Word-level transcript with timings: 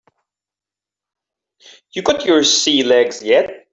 You 1.91 2.01
got 2.01 2.25
your 2.25 2.43
sea 2.43 2.81
legs 2.81 3.21
yet? 3.21 3.67